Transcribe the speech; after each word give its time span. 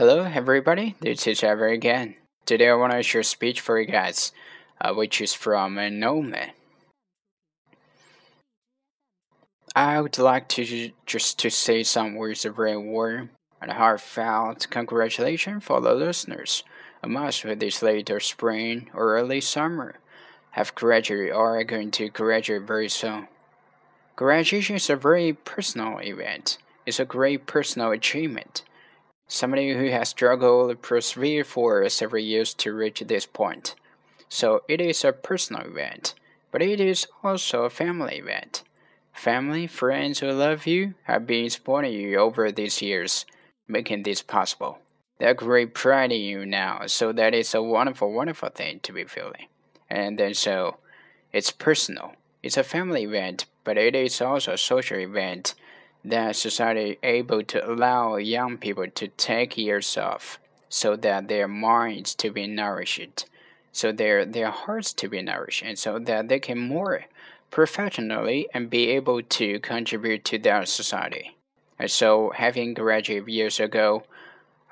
Hello, 0.00 0.22
everybody. 0.22 0.94
This 1.00 1.26
is 1.26 1.44
Ever 1.44 1.68
again. 1.68 2.14
Today, 2.46 2.70
I 2.70 2.74
want 2.74 2.94
to 2.94 3.02
share 3.02 3.20
a 3.20 3.22
speech 3.22 3.60
for 3.60 3.78
you 3.78 3.86
guys, 3.86 4.32
uh, 4.80 4.94
which 4.94 5.20
is 5.20 5.34
from 5.34 5.76
a 5.76 5.90
Noman. 5.90 6.52
I 9.76 10.00
would 10.00 10.16
like 10.16 10.48
to 10.56 10.92
just 11.04 11.38
to 11.40 11.50
say 11.50 11.82
some 11.82 12.14
words 12.14 12.46
of 12.46 12.56
very 12.56 12.78
warm 12.78 13.28
and 13.60 13.72
heartfelt 13.72 14.68
congratulations 14.70 15.64
for 15.64 15.82
the 15.82 15.92
listeners 15.92 16.64
amongst 17.02 17.42
who 17.42 17.54
this 17.54 17.82
later 17.82 18.20
spring 18.20 18.88
or 18.94 19.18
early 19.18 19.42
summer 19.42 19.96
have 20.52 20.74
graduated 20.74 21.34
or 21.34 21.58
are 21.58 21.64
going 21.64 21.90
to 21.90 22.08
graduate 22.08 22.62
very 22.62 22.88
soon. 22.88 23.28
Graduation 24.16 24.76
is 24.76 24.88
a 24.88 24.96
very 24.96 25.34
personal 25.34 25.98
event. 25.98 26.56
It's 26.86 27.00
a 27.00 27.04
great 27.04 27.44
personal 27.46 27.90
achievement. 27.90 28.62
Somebody 29.32 29.74
who 29.74 29.90
has 29.90 30.08
struggled, 30.08 30.82
persevered 30.82 31.46
for 31.46 31.88
several 31.88 32.20
years 32.20 32.52
to 32.54 32.72
reach 32.72 32.98
this 32.98 33.26
point. 33.26 33.76
So 34.28 34.64
it 34.66 34.80
is 34.80 35.04
a 35.04 35.12
personal 35.12 35.62
event, 35.62 36.14
but 36.50 36.62
it 36.62 36.80
is 36.80 37.06
also 37.22 37.62
a 37.62 37.70
family 37.70 38.16
event. 38.16 38.64
Family, 39.12 39.68
friends 39.68 40.18
who 40.18 40.32
love 40.32 40.66
you 40.66 40.94
have 41.04 41.28
been 41.28 41.48
supporting 41.48 41.92
you 41.92 42.18
over 42.18 42.50
these 42.50 42.82
years, 42.82 43.24
making 43.68 44.02
this 44.02 44.20
possible. 44.20 44.80
They're 45.20 45.32
great 45.32 45.74
pride 45.74 46.10
in 46.10 46.22
you 46.22 46.44
now, 46.44 46.88
so 46.88 47.12
that 47.12 47.32
is 47.32 47.54
a 47.54 47.62
wonderful, 47.62 48.12
wonderful 48.12 48.48
thing 48.48 48.80
to 48.80 48.92
be 48.92 49.04
feeling. 49.04 49.46
And 49.88 50.18
then 50.18 50.34
so, 50.34 50.78
it's 51.32 51.52
personal. 51.52 52.14
It's 52.42 52.56
a 52.56 52.64
family 52.64 53.04
event, 53.04 53.46
but 53.62 53.78
it 53.78 53.94
is 53.94 54.20
also 54.20 54.54
a 54.54 54.58
social 54.58 54.98
event 54.98 55.54
that 56.04 56.36
society 56.36 56.98
able 57.02 57.42
to 57.42 57.70
allow 57.70 58.16
young 58.16 58.56
people 58.56 58.86
to 58.88 59.08
take 59.08 59.58
years 59.58 59.96
off 59.96 60.38
so 60.68 60.96
that 60.96 61.28
their 61.28 61.48
minds 61.48 62.14
to 62.14 62.30
be 62.30 62.46
nourished 62.46 63.26
so 63.72 63.92
their 63.92 64.24
their 64.24 64.50
hearts 64.50 64.92
to 64.92 65.08
be 65.08 65.22
nourished 65.22 65.62
and 65.62 65.78
so 65.78 65.98
that 65.98 66.28
they 66.28 66.38
can 66.38 66.58
more 66.58 67.04
professionally 67.50 68.48
and 68.54 68.70
be 68.70 68.88
able 68.88 69.22
to 69.22 69.58
contribute 69.60 70.24
to 70.24 70.38
their 70.38 70.64
society. 70.66 71.36
And 71.78 71.90
so 71.90 72.32
having 72.34 72.74
graduated 72.74 73.28
years 73.28 73.58
ago 73.58 74.04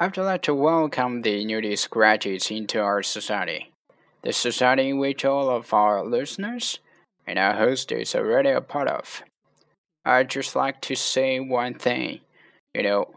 i 0.00 0.06
would 0.06 0.16
like 0.16 0.42
to 0.42 0.54
welcome 0.54 1.22
the 1.22 1.44
newest 1.44 1.90
graduates 1.90 2.50
into 2.50 2.80
our 2.80 3.02
society. 3.02 3.72
The 4.22 4.32
society 4.32 4.90
in 4.90 4.98
which 4.98 5.24
all 5.24 5.48
of 5.48 5.72
our 5.72 6.04
listeners 6.04 6.78
and 7.26 7.38
our 7.38 7.54
host 7.54 7.92
is 7.92 8.14
already 8.14 8.50
a 8.50 8.60
part 8.60 8.88
of 8.88 9.22
I'd 10.08 10.30
just 10.30 10.56
like 10.56 10.80
to 10.82 10.94
say 10.94 11.38
one 11.38 11.74
thing. 11.74 12.20
You 12.72 12.82
know, 12.82 13.14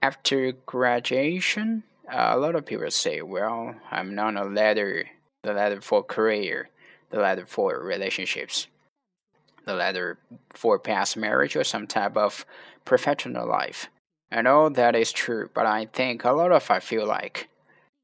after 0.00 0.52
graduation, 0.64 1.82
a 2.10 2.38
lot 2.38 2.54
of 2.54 2.64
people 2.64 2.90
say, 2.90 3.20
well, 3.20 3.74
I'm 3.90 4.14
not 4.14 4.36
a 4.36 4.44
ladder, 4.44 5.10
the 5.42 5.52
ladder 5.52 5.82
for 5.82 6.02
career, 6.02 6.70
the 7.10 7.18
ladder 7.18 7.44
for 7.44 7.78
relationships, 7.80 8.66
the 9.66 9.74
ladder 9.74 10.16
for 10.54 10.78
past 10.78 11.18
marriage 11.18 11.54
or 11.54 11.64
some 11.64 11.86
type 11.86 12.16
of 12.16 12.46
professional 12.86 13.46
life. 13.46 13.88
And 14.30 14.48
all 14.48 14.70
that 14.70 14.96
is 14.96 15.12
true, 15.12 15.50
but 15.52 15.66
I 15.66 15.84
think 15.84 16.24
a 16.24 16.32
lot 16.32 16.50
of 16.50 16.70
I 16.70 16.80
feel 16.80 17.06
like, 17.06 17.50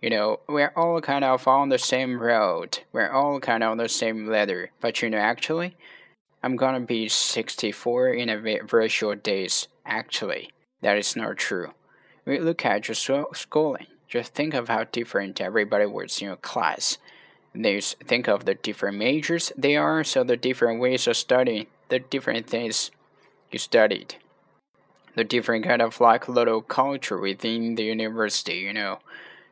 you 0.02 0.10
know, 0.10 0.40
we're 0.46 0.74
all 0.76 1.00
kind 1.00 1.24
of 1.24 1.48
on 1.48 1.70
the 1.70 1.78
same 1.78 2.20
road. 2.20 2.80
We're 2.92 3.10
all 3.10 3.40
kind 3.40 3.62
of 3.62 3.70
on 3.70 3.78
the 3.78 3.88
same 3.88 4.26
ladder. 4.26 4.70
But 4.82 5.00
you 5.00 5.08
know, 5.08 5.16
actually, 5.16 5.78
I'm 6.42 6.56
gonna 6.56 6.80
be 6.80 7.08
64 7.08 8.10
in 8.10 8.28
a 8.28 8.38
very 8.38 8.88
short 8.88 9.22
days. 9.22 9.68
Actually, 9.84 10.50
that 10.82 10.96
is 10.96 11.16
not 11.16 11.36
true. 11.36 11.72
We 12.24 12.38
look 12.38 12.64
at 12.64 12.88
your 12.88 12.94
schooling. 12.94 13.86
Just 14.06 14.34
think 14.34 14.54
of 14.54 14.68
how 14.68 14.84
different 14.84 15.40
everybody 15.40 15.86
was 15.86 16.20
in 16.20 16.28
your 16.28 16.36
class. 16.36 16.98
Think 17.54 18.28
of 18.28 18.44
the 18.44 18.54
different 18.54 18.98
majors 18.98 19.52
they 19.56 19.76
are, 19.76 20.04
so 20.04 20.22
the 20.22 20.36
different 20.36 20.80
ways 20.80 21.06
of 21.08 21.16
studying, 21.16 21.66
the 21.88 21.98
different 21.98 22.46
things 22.46 22.90
you 23.50 23.58
studied, 23.58 24.14
the 25.16 25.24
different 25.24 25.64
kind 25.64 25.82
of 25.82 26.00
like 26.00 26.28
little 26.28 26.62
culture 26.62 27.18
within 27.18 27.74
the 27.74 27.82
university. 27.82 28.58
You 28.58 28.74
know, 28.74 29.00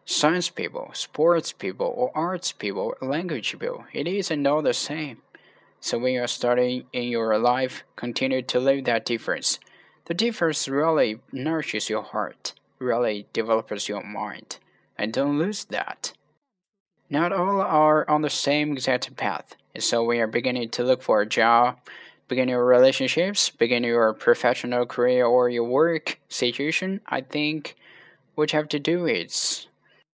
science 0.04 0.50
people, 0.50 0.90
sports 0.92 1.52
people, 1.52 1.92
or 1.96 2.12
arts 2.14 2.52
people, 2.52 2.94
language 3.02 3.58
people. 3.58 3.86
It 3.92 4.06
isn't 4.06 4.46
all 4.46 4.62
the 4.62 4.74
same. 4.74 5.22
So 5.80 5.98
when 5.98 6.14
you're 6.14 6.26
starting 6.26 6.84
in 6.92 7.04
your 7.04 7.38
life, 7.38 7.84
continue 7.96 8.42
to 8.42 8.58
live 8.58 8.84
that 8.84 9.04
difference. 9.04 9.58
The 10.06 10.14
difference 10.14 10.68
really 10.68 11.20
nourishes 11.32 11.90
your 11.90 12.02
heart, 12.02 12.54
really 12.78 13.26
develops 13.32 13.88
your 13.88 14.02
mind, 14.02 14.58
and 14.96 15.12
don't 15.12 15.38
lose 15.38 15.64
that. 15.66 16.12
Not 17.08 17.32
all 17.32 17.60
are 17.60 18.08
on 18.10 18.22
the 18.22 18.30
same 18.30 18.72
exact 18.72 19.16
path, 19.16 19.54
so 19.78 20.02
when 20.02 20.18
you're 20.18 20.26
beginning 20.26 20.70
to 20.70 20.84
look 20.84 21.02
for 21.02 21.20
a 21.20 21.26
job, 21.26 21.78
begin 22.28 22.48
your 22.48 22.64
relationships, 22.64 23.50
begin 23.50 23.84
your 23.84 24.12
professional 24.12 24.86
career 24.86 25.24
or 25.24 25.48
your 25.48 25.64
work 25.64 26.18
situation, 26.28 27.00
I 27.06 27.20
think 27.20 27.76
what 28.34 28.52
you 28.52 28.58
have 28.58 28.68
to 28.68 28.78
do 28.78 29.06
is 29.06 29.66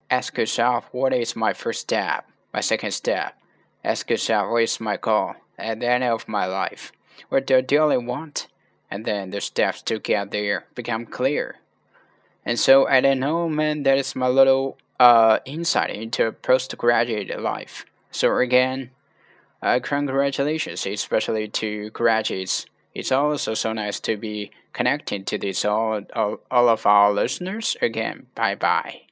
ask 0.10 0.38
yourself 0.38 0.90
what 0.92 1.14
is 1.14 1.36
my 1.36 1.54
first 1.54 1.82
step, 1.82 2.28
my 2.54 2.62
second 2.62 2.92
step. 2.92 3.36
Ask 3.84 4.10
yourself 4.10 4.52
what 4.52 4.64
is 4.64 4.80
my 4.80 4.98
goal, 4.98 5.36
at 5.60 5.80
the 5.80 5.88
end 5.88 6.04
of 6.04 6.28
my 6.28 6.46
life. 6.46 6.92
What 7.30 7.48
do 7.48 7.58
I 7.58 7.66
really 7.72 7.98
want? 7.98 8.48
And 8.90 9.06
then 9.06 9.30
the 9.30 9.42
steps 9.42 9.82
to 9.84 10.00
get 10.00 10.32
there 10.32 10.66
become 10.74 11.06
clear. 11.06 11.58
And 12.46 12.58
so 12.58 12.88
I 12.88 13.02
don't 13.02 13.20
know, 13.20 13.48
man, 13.48 13.84
that 13.84 13.98
is 13.98 14.16
my 14.16 14.28
little 14.28 14.78
uh, 15.00 15.40
insight 15.46 15.92
into 15.92 16.32
postgraduate 16.32 17.40
life. 17.40 17.86
So 18.12 18.36
again, 18.38 18.92
uh, 19.62 19.80
congratulations, 19.82 20.86
especially 20.86 21.48
to 21.50 21.90
graduates. 21.92 22.66
It's 22.96 23.12
also 23.12 23.54
so 23.54 23.74
nice 23.74 24.00
to 24.02 24.18
be 24.18 24.52
connected 24.74 25.28
to 25.28 25.38
this 25.38 25.64
all, 25.64 26.02
all, 26.16 26.40
all 26.50 26.70
of 26.70 26.86
our 26.86 27.12
listeners. 27.12 27.78
Again, 27.82 28.28
bye 28.36 28.56
bye. 28.56 29.09